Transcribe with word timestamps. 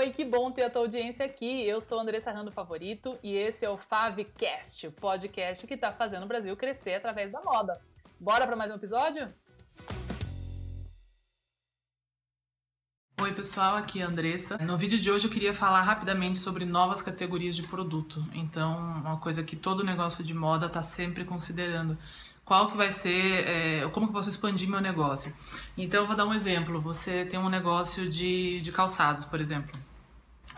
oi, 0.00 0.12
que 0.12 0.24
bom 0.24 0.50
ter 0.50 0.62
a 0.62 0.70
tua 0.70 0.80
audiência 0.80 1.26
aqui. 1.26 1.62
Eu 1.66 1.78
sou 1.78 2.00
Andressa 2.00 2.32
Rando 2.32 2.50
Favorito 2.50 3.18
e 3.22 3.34
esse 3.34 3.66
é 3.66 3.68
o 3.68 3.76
Favcast, 3.76 4.86
o 4.86 4.92
podcast 4.92 5.66
que 5.66 5.74
está 5.74 5.92
fazendo 5.92 6.22
o 6.22 6.26
Brasil 6.26 6.56
crescer 6.56 6.94
através 6.94 7.30
da 7.30 7.42
moda. 7.42 7.78
Bora 8.18 8.46
para 8.46 8.56
mais 8.56 8.70
um 8.70 8.76
episódio? 8.76 9.28
Oi 13.20 13.32
pessoal, 13.34 13.76
aqui 13.76 14.00
é 14.00 14.04
a 14.04 14.08
Andressa. 14.08 14.56
No 14.56 14.78
vídeo 14.78 14.98
de 14.98 15.10
hoje 15.10 15.26
eu 15.26 15.30
queria 15.30 15.52
falar 15.52 15.82
rapidamente 15.82 16.38
sobre 16.38 16.64
novas 16.64 17.02
categorias 17.02 17.54
de 17.54 17.64
produto. 17.64 18.24
Então, 18.32 18.78
uma 18.78 19.18
coisa 19.18 19.42
que 19.42 19.54
todo 19.54 19.84
negócio 19.84 20.24
de 20.24 20.32
moda 20.32 20.64
está 20.64 20.80
sempre 20.80 21.26
considerando 21.26 21.98
qual 22.42 22.70
que 22.70 22.76
vai 22.76 22.90
ser, 22.90 23.46
é, 23.46 23.88
como 23.90 24.06
que 24.06 24.12
eu 24.12 24.14
posso 24.14 24.30
expandir 24.30 24.66
meu 24.66 24.80
negócio. 24.80 25.36
Então, 25.76 26.00
eu 26.00 26.06
vou 26.06 26.16
dar 26.16 26.24
um 26.24 26.32
exemplo. 26.32 26.80
Você 26.80 27.26
tem 27.26 27.38
um 27.38 27.50
negócio 27.50 28.08
de, 28.08 28.62
de 28.62 28.72
calçados, 28.72 29.26
por 29.26 29.38
exemplo. 29.38 29.89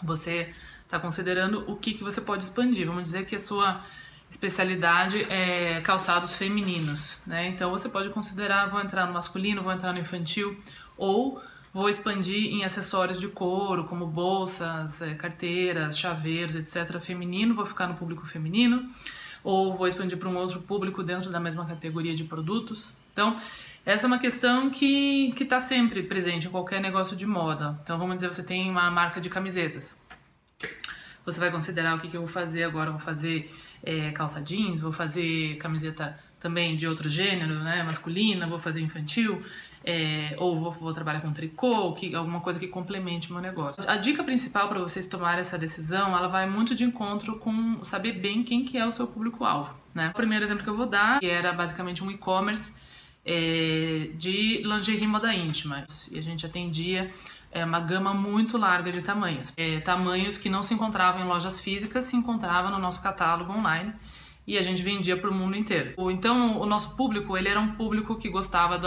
Você 0.03 0.55
está 0.85 0.99
considerando 0.99 1.65
o 1.71 1.77
que, 1.77 1.95
que 1.95 2.03
você 2.03 2.21
pode 2.21 2.45
expandir. 2.45 2.87
Vamos 2.87 3.05
dizer 3.05 3.25
que 3.25 3.35
a 3.35 3.39
sua 3.39 3.81
especialidade 4.29 5.25
é 5.31 5.81
calçados 5.83 6.35
femininos, 6.35 7.19
né? 7.27 7.49
Então, 7.49 7.71
você 7.71 7.89
pode 7.89 8.11
considerar, 8.11 8.69
vou 8.69 8.81
entrar 8.81 9.07
no 9.07 9.13
masculino, 9.13 9.63
vou 9.63 9.73
entrar 9.73 9.93
no 9.93 9.99
infantil, 9.99 10.59
ou 10.97 11.41
vou 11.73 11.89
expandir 11.89 12.53
em 12.53 12.65
acessórios 12.65 13.21
de 13.21 13.29
couro, 13.29 13.85
como 13.85 14.07
bolsas, 14.07 15.03
é, 15.03 15.15
carteiras, 15.15 15.99
chaveiros, 15.99 16.57
etc., 16.57 16.99
feminino, 17.01 17.55
vou 17.55 17.67
ficar 17.67 17.87
no 17.87 17.95
público 17.95 18.27
feminino 18.27 18.89
ou 19.45 19.73
vou 19.73 19.87
expandir 19.87 20.19
para 20.19 20.29
um 20.29 20.37
outro 20.37 20.61
público 20.61 21.03
dentro 21.03 21.31
da 21.31 21.41
mesma 21.41 21.67
categoria 21.67 22.15
de 22.15 22.25
produtos. 22.25 22.93
Então, 23.13 23.37
essa 23.85 24.07
é 24.07 24.09
uma 24.09 24.19
questão 24.19 24.71
que 24.71 25.35
está 25.41 25.59
sempre 25.59 26.03
presente 26.03 26.47
em 26.47 26.51
qualquer 26.51 26.81
negócio 26.81 27.17
de 27.17 27.27
moda. 27.27 27.79
Então, 27.83 27.99
vamos 27.99 28.17
dizer, 28.17 28.29
você 28.33 28.43
tem 28.43 28.71
uma 28.71 28.91
marca 28.91 29.21
de 29.21 29.29
camisetas. 29.29 29.99
Você 31.25 31.39
vai 31.39 31.51
considerar 31.51 31.97
o 31.97 32.01
que, 32.01 32.09
que 32.09 32.17
eu 32.17 32.23
vou 32.23 32.31
fazer 32.31 32.65
agora? 32.65 32.91
vou 32.91 33.01
fazer 33.01 33.53
é, 33.83 34.11
calça 34.13 34.41
jeans, 34.41 34.81
vou 34.81 34.93
fazer 34.93 35.57
camiseta 35.57 36.19
também 36.39 36.77
de 36.77 36.87
outro 36.89 37.09
gênero, 37.09 37.55
né, 37.61 37.83
masculina, 37.85 38.49
vou 38.49 38.59
fazer 38.59 38.81
infantil 38.81 39.41
é, 39.85 40.35
ou 40.39 40.59
vou, 40.59 40.71
vou, 40.71 40.93
trabalhar 40.93 41.21
com 41.21 41.33
tricô, 41.33 41.93
que, 41.93 42.15
alguma 42.15 42.41
coisa 42.41 42.59
que 42.59 42.69
complemente 42.69 43.31
o 43.31 43.33
meu 43.33 43.43
negócio. 43.43 43.83
A 43.89 43.97
dica 43.97 44.23
principal 44.23 44.69
para 44.69 44.79
vocês 44.79 45.07
tomarem 45.07 45.41
essa 45.41 45.59
decisão, 45.59 46.17
ela 46.17 46.29
vai 46.29 46.49
muito 46.49 46.75
de 46.75 46.85
encontro 46.85 47.39
com 47.39 47.83
saber 47.85 48.13
bem 48.13 48.43
quem 48.43 48.65
que 48.65 48.79
é 48.79 48.87
o 48.87 48.91
seu 48.91 49.07
público-alvo. 49.07 49.75
Né? 49.95 50.11
O 50.11 50.15
primeiro 50.15 50.45
exemplo 50.45 50.63
que 50.63 50.71
eu 50.71 50.77
vou 50.77 50.87
dar 50.87 51.23
era 51.23 51.53
basicamente 51.53 52.03
um 52.03 52.11
e-commerce 52.11 52.75
é, 53.25 54.11
de 54.15 54.63
lingerie 54.63 55.07
moda 55.07 55.35
íntima. 55.35 55.85
E 56.11 56.19
a 56.19 56.23
gente 56.23 56.45
atendia 56.45 57.11
é, 57.51 57.65
uma 57.65 57.81
gama 57.81 58.15
muito 58.15 58.57
larga 58.57 58.91
de 58.91 59.03
tamanhos. 59.03 59.53
É, 59.57 59.81
tamanhos 59.81 60.37
que 60.37 60.49
não 60.49 60.63
se 60.63 60.75
encontravam 60.75 61.23
em 61.23 61.29
lojas 61.29 61.61
físicas, 61.61 62.05
se 62.05 62.17
encontravam 62.17 62.71
no 62.71 62.79
nosso 62.79 63.03
catálogo 63.03 63.53
online 63.53 63.93
e 64.47 64.59
a 64.59 64.63
gente 64.63 64.83
vendia 64.83 65.17
para 65.17 65.31
o 65.31 65.35
mundo 65.35 65.57
inteiro. 65.57 65.95
Então, 66.11 66.59
o 66.61 66.67
nosso 66.67 66.97
público, 66.97 67.37
ele 67.37 67.49
era 67.49 67.61
um 67.61 67.75
público 67.75 68.17
que 68.17 68.29
gostava 68.29 68.81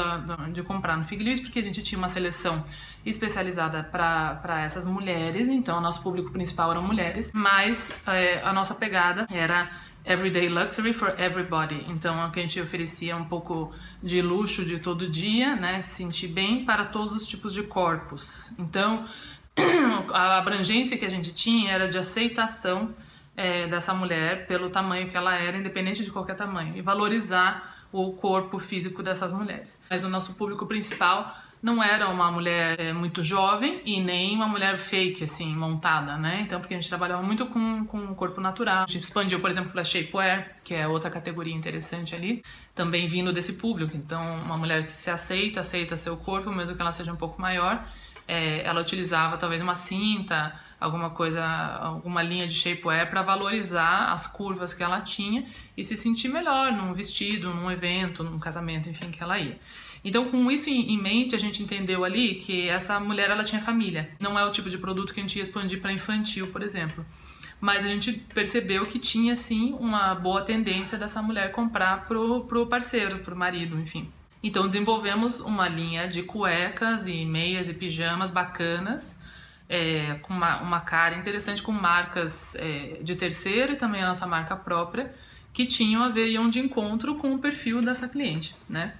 de 0.51 0.61
comprar 0.63 0.97
no 0.97 1.05
Figlins, 1.05 1.39
porque 1.39 1.59
a 1.59 1.61
gente 1.61 1.81
tinha 1.81 1.97
uma 1.97 2.09
seleção 2.09 2.63
especializada 3.05 3.83
para 3.83 4.61
essas 4.63 4.85
mulheres, 4.85 5.47
então 5.47 5.79
nosso 5.79 6.03
público 6.03 6.31
principal 6.31 6.71
eram 6.71 6.83
mulheres, 6.83 7.31
mas 7.33 7.89
é, 8.07 8.41
a 8.41 8.51
nossa 8.51 8.75
pegada 8.75 9.25
era 9.31 9.69
Everyday 10.05 10.49
Luxury 10.49 10.93
for 10.93 11.19
Everybody. 11.19 11.83
Então, 11.89 12.21
a 12.21 12.29
que 12.29 12.39
a 12.39 12.43
gente 12.43 12.61
oferecia 12.61 13.15
um 13.17 13.25
pouco 13.25 13.73
de 14.03 14.21
luxo 14.21 14.63
de 14.63 14.79
todo 14.79 15.09
dia, 15.09 15.55
né, 15.55 15.81
se 15.81 15.95
sentir 15.95 16.27
bem 16.27 16.63
para 16.63 16.85
todos 16.85 17.15
os 17.15 17.27
tipos 17.27 17.53
de 17.53 17.63
corpos. 17.63 18.53
Então, 18.59 19.05
a 20.13 20.37
abrangência 20.37 20.97
que 20.97 21.05
a 21.05 21.09
gente 21.09 21.33
tinha 21.33 21.71
era 21.71 21.87
de 21.87 21.97
aceitação 21.97 22.93
é, 23.35 23.67
dessa 23.67 23.93
mulher 23.93 24.45
pelo 24.45 24.69
tamanho 24.69 25.07
que 25.07 25.17
ela 25.17 25.35
era, 25.35 25.57
independente 25.57 26.03
de 26.03 26.11
qualquer 26.11 26.35
tamanho, 26.35 26.77
e 26.77 26.81
valorizar 26.81 27.75
o 27.91 28.11
corpo 28.13 28.59
físico 28.59 29.01
dessas 29.01 29.31
mulheres. 29.31 29.83
Mas 29.89 30.03
o 30.03 30.09
nosso 30.09 30.35
público 30.35 30.65
principal 30.65 31.35
não 31.65 31.83
era 31.83 32.07
uma 32.09 32.31
mulher 32.31 32.79
é, 32.79 32.93
muito 32.93 33.23
jovem 33.23 33.81
e 33.83 33.99
nem 33.99 34.35
uma 34.35 34.47
mulher 34.47 34.77
fake, 34.77 35.23
assim, 35.23 35.51
montada, 35.55 36.15
né? 36.15 36.41
Então, 36.41 36.59
porque 36.59 36.75
a 36.75 36.77
gente 36.77 36.87
trabalhava 36.87 37.23
muito 37.23 37.47
com, 37.47 37.83
com 37.87 38.05
o 38.05 38.13
corpo 38.13 38.39
natural. 38.39 38.83
A 38.83 38.91
gente 38.91 39.01
expandiu, 39.01 39.39
por 39.39 39.49
exemplo, 39.49 39.71
para 39.71 39.83
shapewear, 39.83 40.57
que 40.63 40.75
é 40.75 40.87
outra 40.87 41.09
categoria 41.09 41.55
interessante 41.55 42.13
ali, 42.13 42.43
também 42.75 43.07
vindo 43.07 43.33
desse 43.33 43.53
público. 43.53 43.97
Então, 43.97 44.43
uma 44.43 44.55
mulher 44.55 44.85
que 44.85 44.93
se 44.93 45.09
aceita, 45.09 45.61
aceita 45.61 45.97
seu 45.97 46.15
corpo, 46.17 46.51
mesmo 46.51 46.75
que 46.75 46.81
ela 46.83 46.91
seja 46.91 47.11
um 47.11 47.15
pouco 47.15 47.41
maior, 47.41 47.83
é, 48.27 48.61
ela 48.63 48.79
utilizava 48.79 49.35
talvez 49.35 49.59
uma 49.59 49.73
cinta, 49.73 50.53
alguma 50.79 51.09
coisa, 51.09 51.43
alguma 51.43 52.21
linha 52.21 52.45
de 52.45 52.53
shapewear 52.53 53.09
para 53.09 53.23
valorizar 53.23 54.11
as 54.11 54.27
curvas 54.27 54.71
que 54.71 54.83
ela 54.83 55.01
tinha 55.01 55.47
e 55.75 55.83
se 55.83 55.97
sentir 55.97 56.27
melhor 56.27 56.71
num 56.71 56.93
vestido, 56.93 57.51
num 57.51 57.71
evento, 57.71 58.23
num 58.23 58.37
casamento, 58.37 58.87
enfim, 58.87 59.09
que 59.09 59.23
ela 59.23 59.39
ia. 59.39 59.57
Então, 60.05 60.29
com 60.29 60.51
isso 60.51 60.69
em 60.69 61.01
mente, 61.01 61.33
a 61.33 61.39
gente 61.39 61.63
entendeu 61.63 62.05
ali 62.05 62.35
que 62.35 62.69
essa 62.69 62.99
mulher 62.99 63.31
ela 63.31 63.43
tinha 63.43 63.59
família. 63.59 64.11
Não 64.19 64.37
é 64.37 64.45
o 64.45 64.51
tipo 64.51 64.69
de 64.69 64.77
produto 64.77 65.11
que 65.11 65.19
a 65.19 65.23
gente 65.23 65.35
ia 65.37 65.41
expandir 65.41 65.81
para 65.81 65.91
infantil, 65.91 66.47
por 66.51 66.61
exemplo. 66.61 67.03
Mas 67.59 67.83
a 67.83 67.87
gente 67.87 68.13
percebeu 68.13 68.85
que 68.85 68.99
tinha 68.99 69.35
sim 69.35 69.75
uma 69.79 70.13
boa 70.13 70.43
tendência 70.43 70.95
dessa 70.95 71.23
mulher 71.23 71.51
comprar 71.51 72.05
pro, 72.05 72.45
pro 72.45 72.67
parceiro, 72.67 73.19
pro 73.19 73.35
marido, 73.35 73.79
enfim. 73.79 74.07
Então 74.43 74.67
desenvolvemos 74.67 75.39
uma 75.39 75.67
linha 75.67 76.07
de 76.07 76.21
cuecas 76.21 77.07
e 77.07 77.25
meias 77.25 77.67
e 77.67 77.73
pijamas 77.73 78.29
bacanas 78.29 79.19
é, 79.67 80.19
com 80.21 80.35
uma, 80.35 80.61
uma, 80.61 80.79
cara 80.81 81.15
interessante 81.15 81.63
com 81.63 81.71
marcas 81.71 82.53
é, 82.57 82.99
de 83.01 83.15
terceiro 83.15 83.73
e 83.73 83.75
também 83.75 84.03
a 84.03 84.07
nossa 84.07 84.27
marca 84.27 84.55
própria 84.55 85.11
que 85.51 85.65
tinham 85.65 86.03
a 86.03 86.09
ver 86.09 86.27
iam 86.27 86.47
de 86.47 86.59
encontro 86.59 87.15
com 87.15 87.33
o 87.33 87.39
perfil 87.39 87.81
dessa 87.81 88.07
cliente, 88.07 88.55
né? 88.69 88.93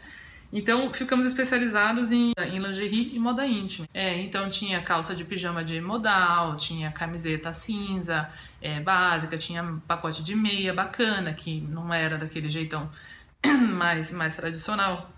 Então 0.58 0.94
ficamos 0.94 1.26
especializados 1.26 2.14
em, 2.14 2.32
em 2.38 2.60
lingerie 2.60 3.14
e 3.14 3.20
moda 3.20 3.46
íntima. 3.46 3.86
É, 3.94 4.18
então 4.22 4.50
tinha 4.50 4.82
calça 4.82 5.14
de 5.14 5.26
pijama 5.26 5.66
de 5.66 5.82
modal, 5.82 6.56
tinha 6.56 6.90
camiseta 6.94 7.52
cinza 7.52 8.30
é, 8.62 8.80
básica, 8.80 9.38
tinha 9.38 9.82
pacote 9.86 10.24
de 10.24 10.34
meia 10.34 10.74
bacana 10.74 11.34
que 11.34 11.60
não 11.60 11.94
era 11.94 12.18
daquele 12.18 12.48
jeitão 12.48 12.90
mais 13.76 14.14
mais 14.14 14.34
tradicional 14.38 15.12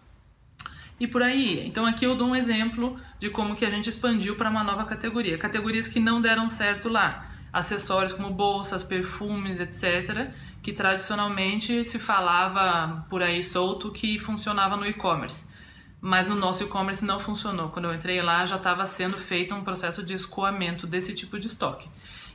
e 0.99 1.05
por 1.05 1.21
aí. 1.21 1.67
Então 1.67 1.85
aqui 1.85 2.03
eu 2.03 2.15
dou 2.15 2.29
um 2.29 2.35
exemplo 2.35 2.99
de 3.19 3.29
como 3.29 3.55
que 3.55 3.63
a 3.63 3.69
gente 3.69 3.87
expandiu 3.87 4.35
para 4.37 4.49
uma 4.49 4.63
nova 4.63 4.85
categoria, 4.85 5.37
categorias 5.37 5.87
que 5.87 5.99
não 5.99 6.19
deram 6.19 6.49
certo 6.49 6.89
lá, 6.89 7.29
acessórios 7.53 8.11
como 8.11 8.31
bolsas, 8.31 8.83
perfumes, 8.83 9.59
etc, 9.59 10.31
que 10.67 10.73
tradicionalmente 10.73 11.85
se 11.85 11.97
falava 11.97 13.05
por 13.09 13.23
aí 13.23 13.41
solto 13.41 13.89
que 13.89 14.19
funcionava 14.19 14.75
no 14.75 14.85
e-commerce. 14.85 15.45
Mas 16.01 16.27
no 16.27 16.35
nosso 16.35 16.61
e-commerce 16.61 17.05
não 17.05 17.21
funcionou. 17.21 17.69
Quando 17.69 17.85
eu 17.85 17.95
entrei 17.95 18.21
lá 18.21 18.45
já 18.45 18.57
estava 18.57 18.85
sendo 18.85 19.17
feito 19.17 19.55
um 19.55 19.63
processo 19.63 20.03
de 20.03 20.13
escoamento 20.13 20.85
desse 20.85 21.15
tipo 21.15 21.39
de 21.39 21.47
estoque. 21.47 21.87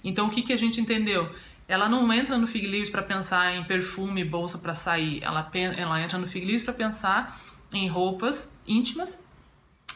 Então 0.03 0.29
o 0.29 0.31
que, 0.31 0.41
que 0.41 0.51
a 0.51 0.57
gente 0.57 0.81
entendeu? 0.81 1.31
Ela 1.69 1.91
não 1.91 2.11
entra 2.11 2.39
no 2.39 2.47
Fig 2.47 2.67
Leaves 2.67 2.89
para 2.89 3.03
pensar 3.03 3.55
em 3.55 3.65
perfume, 3.65 4.25
bolsa 4.25 4.57
para 4.57 4.73
sair. 4.73 5.23
Ela, 5.23 5.51
ela 5.77 6.01
entra 6.01 6.17
no 6.17 6.27
Fig 6.27 6.47
Leaves 6.47 6.63
para 6.63 6.73
pensar 6.73 7.39
em 7.75 7.87
roupas 7.87 8.59
íntimas, 8.67 9.23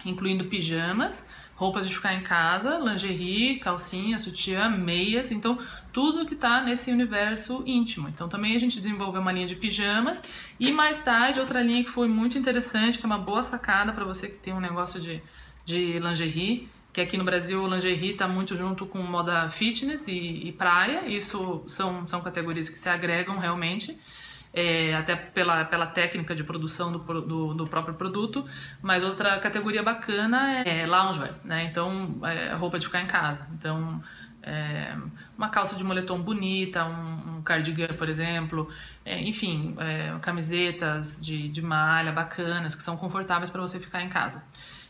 incluindo 0.05 0.45
pijamas, 0.45 1.25
roupas 1.57 1.89
de 1.89 1.95
ficar 1.95 2.15
em 2.15 2.21
casa, 2.21 2.79
lingerie, 2.79 3.59
calcinha, 3.59 4.19
sutiã, 4.19 4.69
meias, 4.69 5.33
então 5.33 5.59
tudo 5.91 6.27
que 6.27 6.35
está 6.35 6.61
nesse 6.63 6.93
universo 6.93 7.63
íntimo. 7.67 8.09
Então 8.09 8.29
também 8.29 8.55
a 8.55 8.59
gente 8.59 8.77
desenvolveu 8.77 9.23
uma 9.23 9.33
linha 9.33 9.47
de 9.47 9.57
pijamas 9.57 10.23
e 10.61 10.71
mais 10.71 11.03
tarde 11.03 11.41
outra 11.41 11.63
linha 11.63 11.83
que 11.83 11.91
foi 11.91 12.09
muito 12.09 12.37
interessante, 12.37 12.99
que 12.99 13.05
é 13.05 13.07
uma 13.07 13.19
boa 13.19 13.43
sacada 13.43 13.93
para 13.93 14.05
você 14.05 14.29
que 14.29 14.39
tem 14.39 14.53
um 14.53 14.61
negócio 14.61 15.01
de, 15.01 15.23
de 15.65 15.99
lingerie, 15.99 16.69
que 16.93 17.01
aqui 17.01 17.17
no 17.17 17.25
Brasil 17.25 17.63
o 17.63 17.69
lingerie 17.69 18.13
está 18.13 18.29
muito 18.29 18.55
junto 18.55 18.85
com 18.85 18.99
moda 18.99 19.49
fitness 19.49 20.09
e, 20.09 20.49
e 20.49 20.53
praia, 20.53 21.07
isso 21.09 21.63
são, 21.67 22.07
são 22.07 22.21
categorias 22.21 22.69
que 22.69 22.79
se 22.79 22.89
agregam 22.91 23.39
realmente 23.39 23.99
é, 24.57 24.95
até 24.95 25.15
pela, 25.15 25.67
pela 25.67 25.87
técnica 25.87 26.35
de 26.35 26.43
produção 26.43 26.91
do, 26.91 26.99
do, 27.21 27.53
do, 27.53 27.67
próprio 27.67 27.95
produto, 27.95 28.49
mas 28.81 29.05
outra 29.05 29.39
categoria 29.39 29.83
bacana 29.83 30.63
é 30.63 30.87
loungewear, 30.87 31.35
né? 31.45 31.65
Então, 31.65 32.19
é, 32.25 32.55
roupa 32.55 32.79
de 32.79 32.87
ficar 32.87 33.03
em 33.03 33.07
casa. 33.07 33.47
Então, 33.53 34.03
é, 34.43 34.97
uma 35.37 35.51
calça 35.51 35.77
de 35.77 35.85
moletom 35.85 36.23
bonita, 36.23 36.87
um, 36.87 37.37
um 37.37 37.43
cardigan, 37.43 37.95
por 37.99 38.09
exemplo, 38.09 38.71
é, 39.05 39.21
enfim, 39.21 39.77
é, 39.79 40.19
camisetas 40.23 41.21
de, 41.23 41.49
de 41.49 41.61
malha 41.61 42.11
bacanas 42.11 42.75
que 42.75 42.83
são 42.83 42.97
confortáveis 42.97 43.51
para 43.51 43.61
você 43.61 43.79
ficar 43.79 44.01
em 44.01 44.09
casa. 44.09 44.43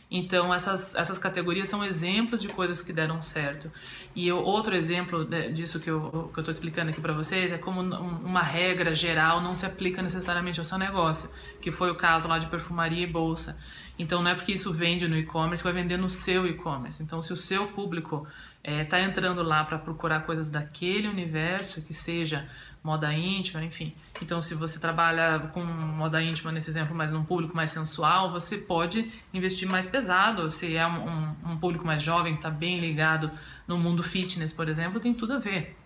Então, 0.09 0.53
essas, 0.53 0.95
essas 0.95 1.19
categorias 1.19 1.67
são 1.67 1.83
exemplos 1.83 2.41
de 2.41 2.47
coisas 2.47 2.81
que 2.81 2.93
deram 2.93 3.21
certo. 3.21 3.69
E 4.15 4.25
eu, 4.25 4.37
outro 4.37 4.73
exemplo 4.73 5.27
disso 5.53 5.81
que 5.81 5.89
eu 5.89 6.31
estou 6.37 6.49
explicando 6.49 6.91
aqui 6.91 7.01
para 7.01 7.11
vocês 7.11 7.51
é 7.51 7.57
como 7.57 7.81
uma 7.81 8.41
regra 8.41 8.95
geral 8.95 9.41
não 9.41 9.53
se 9.53 9.65
aplica 9.65 10.01
necessariamente 10.01 10.59
ao 10.59 10.65
seu 10.65 10.77
negócio, 10.77 11.29
que 11.59 11.71
foi 11.71 11.91
o 11.91 11.95
caso 11.95 12.27
lá 12.27 12.39
de 12.39 12.47
perfumaria 12.47 13.03
e 13.03 13.07
bolsa. 13.07 13.59
Então, 13.99 14.21
não 14.23 14.31
é 14.31 14.35
porque 14.35 14.53
isso 14.53 14.71
vende 14.71 15.07
no 15.07 15.17
e-commerce 15.17 15.61
que 15.61 15.69
vai 15.69 15.81
vender 15.81 15.97
no 15.97 16.09
seu 16.09 16.47
e-commerce. 16.47 17.03
Então, 17.03 17.21
se 17.21 17.33
o 17.33 17.37
seu 17.37 17.67
público 17.67 18.25
é, 18.67 19.01
entrando 19.01 19.41
lá 19.41 19.63
para 19.63 19.79
procurar 19.79 20.25
coisas 20.25 20.51
daquele 20.51 21.07
universo, 21.07 21.81
que 21.81 21.93
seja 21.93 22.49
moda 22.83 23.13
íntima, 23.13 23.63
enfim. 23.63 23.95
Então, 24.21 24.41
se 24.41 24.53
você 24.55 24.77
trabalha 24.77 25.39
com 25.53 25.63
moda 25.63 26.21
íntima, 26.21 26.51
nesse 26.51 26.69
exemplo, 26.69 26.93
mas 26.93 27.13
num 27.13 27.23
público 27.23 27.55
mais 27.55 27.71
sensual, 27.71 28.29
você 28.29 28.57
pode 28.57 29.09
investir 29.33 29.69
mais 29.69 29.87
pesado. 29.87 30.49
Se 30.49 30.75
é 30.75 30.85
um, 30.85 31.07
um, 31.07 31.35
um 31.51 31.57
público 31.57 31.85
mais 31.85 32.03
jovem, 32.03 32.33
que 32.33 32.39
está 32.39 32.49
bem 32.49 32.79
ligado 32.81 33.31
no 33.65 33.77
mundo 33.77 34.03
fitness, 34.03 34.51
por 34.51 34.67
exemplo, 34.67 34.99
tem 34.99 35.13
tudo 35.13 35.33
a 35.33 35.39
ver. 35.39 35.77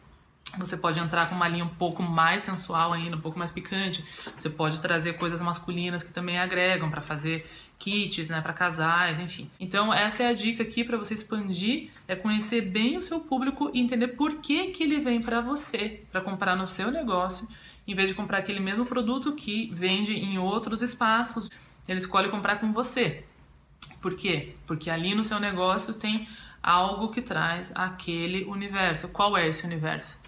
Você 0.58 0.76
pode 0.76 1.00
entrar 1.00 1.30
com 1.30 1.36
uma 1.36 1.48
linha 1.48 1.64
um 1.64 1.70
pouco 1.70 2.04
mais 2.04 2.42
sensual 2.42 2.92
ainda, 2.92 3.16
um 3.16 3.22
pouco 3.22 3.40
mais 3.40 3.52
picante. 3.52 4.04
Você 4.36 4.50
pode 4.50 4.82
trazer 4.82 5.14
coisas 5.14 5.42
masculinas 5.42 6.04
que 6.04 6.12
também 6.12 6.38
agregam 6.38 6.90
para 6.90 7.02
fazer 7.02 7.50
kits, 7.80 8.30
né, 8.30 8.42
para 8.42 8.54
casais, 8.54 9.18
enfim. 9.20 9.50
Então 9.60 9.94
essa 9.94 10.24
é 10.24 10.28
a 10.28 10.34
dica 10.34 10.62
aqui 10.62 10.84
para 10.84 10.98
você 10.98 11.14
expandir, 11.14 11.90
é 12.08 12.16
conhecer 12.16 12.62
bem 12.62 12.98
o 12.98 13.02
seu 13.02 13.22
público 13.22 13.72
e 13.74 13.80
entender 13.80 14.10
por 14.10 14.36
que 14.36 14.68
que 14.68 14.84
ele 14.84 15.00
vem 15.00 15.22
para 15.22 15.42
você, 15.42 16.04
para 16.12 16.22
comprar 16.22 16.56
no 16.56 16.68
seu 16.68 16.92
negócio, 16.92 17.48
em 17.88 17.96
vez 17.96 18.10
de 18.10 18.16
comprar 18.16 18.40
aquele 18.40 18.60
mesmo 18.60 18.86
produto 18.86 19.34
que 19.34 19.72
vende 19.74 20.14
em 20.14 20.38
outros 20.38 20.82
espaços. 20.82 21.50
Ele 21.88 21.98
escolhe 21.98 22.30
comprar 22.30 22.60
com 22.60 22.72
você. 22.72 23.24
Por 24.02 24.16
quê? 24.16 24.56
Porque 24.68 24.90
ali 24.90 25.16
no 25.16 25.24
seu 25.24 25.40
negócio 25.40 25.94
tem 25.94 26.28
algo 26.62 27.10
que 27.10 27.22
traz 27.22 27.72
aquele 27.74 28.44
universo. 28.44 29.08
Qual 29.08 29.36
é 29.36 29.48
esse 29.48 29.66
universo? 29.66 30.21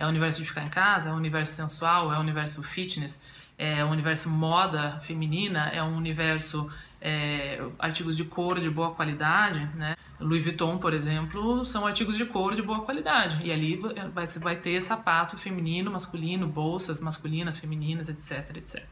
É 0.00 0.06
o 0.06 0.08
universo 0.08 0.40
de 0.40 0.48
ficar 0.48 0.64
em 0.64 0.68
casa? 0.68 1.10
É 1.10 1.12
o 1.12 1.16
universo 1.16 1.52
sensual? 1.52 2.10
É 2.10 2.16
o 2.16 2.20
universo 2.20 2.62
fitness? 2.62 3.20
É 3.58 3.84
o 3.84 3.88
universo 3.88 4.30
moda 4.30 4.98
feminina? 5.00 5.68
É 5.68 5.82
um 5.82 5.94
universo 5.94 6.70
é, 7.02 7.62
artigos 7.78 8.16
de 8.16 8.24
couro 8.24 8.62
de 8.62 8.70
boa 8.70 8.94
qualidade, 8.94 9.60
né? 9.76 9.94
Louis 10.18 10.42
Vuitton, 10.42 10.78
por 10.78 10.94
exemplo, 10.94 11.66
são 11.66 11.86
artigos 11.86 12.16
de 12.16 12.24
couro 12.24 12.56
de 12.56 12.62
boa 12.62 12.80
qualidade. 12.80 13.46
E 13.46 13.52
ali 13.52 13.78
você 14.14 14.38
vai 14.38 14.56
ter 14.56 14.80
sapato 14.80 15.36
feminino, 15.36 15.90
masculino, 15.90 16.48
bolsas 16.48 16.98
masculinas, 16.98 17.58
femininas, 17.58 18.08
etc, 18.08 18.56
etc. 18.56 18.82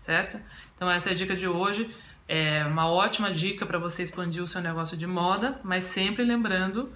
Certo? 0.00 0.40
Então 0.74 0.90
essa 0.90 1.10
é 1.10 1.12
a 1.12 1.14
dica 1.14 1.36
de 1.36 1.46
hoje. 1.46 1.94
É 2.26 2.64
uma 2.64 2.88
ótima 2.88 3.30
dica 3.30 3.64
para 3.64 3.78
você 3.78 4.02
expandir 4.02 4.42
o 4.42 4.48
seu 4.48 4.60
negócio 4.60 4.96
de 4.96 5.06
moda, 5.06 5.60
mas 5.62 5.84
sempre 5.84 6.24
lembrando 6.24 6.92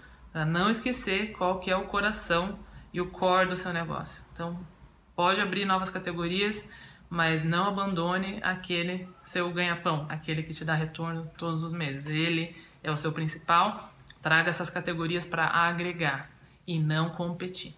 não 0.49 0.69
esquecer 0.69 1.31
qual 1.39 1.61
que 1.61 1.71
é 1.71 1.77
o 1.77 1.85
coração 1.85 2.59
e 2.95 3.01
o 3.01 3.11
core 3.11 3.49
do 3.49 3.57
seu 3.57 3.73
negócio. 3.73 4.25
Então, 4.33 4.57
pode 5.17 5.41
abrir 5.41 5.65
novas 5.65 5.91
categorias, 5.91 6.71
mas 7.11 7.43
não 7.43 7.67
abandone 7.67 8.39
aquele 8.41 9.09
seu 9.25 9.53
ganha-pão, 9.53 10.07
aquele 10.09 10.45
que 10.45 10.55
te 10.55 10.65
dá 10.65 10.75
retorno 10.75 11.29
todos 11.37 11.65
os 11.65 11.73
meses. 11.73 12.07
Ele 12.07 12.57
é 12.85 12.91
o 12.93 12.97
seu 12.97 13.11
principal. 13.11 13.93
Traga 14.23 14.49
essas 14.49 14.71
categorias 14.71 15.27
para 15.27 15.47
agregar 15.47 16.31
e 16.65 16.79
não 16.79 17.11
competir. 17.11 17.75